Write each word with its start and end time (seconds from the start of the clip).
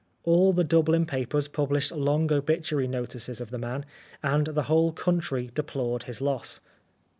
All 0.23 0.51
the 0.51 0.63
Dublin 0.63 1.05
papers 1.05 1.47
published 1.47 1.91
long 1.91 2.31
obituary 2.31 2.87
notices 2.87 3.39
of 3.39 3.51
the 3.51 3.59
man, 3.59 3.85
and 4.23 4.47
the 4.47 4.63
whole 4.63 4.91
country 4.91 5.51
deplored 5.53 6.05
his 6.05 6.19
loss. 6.19 6.59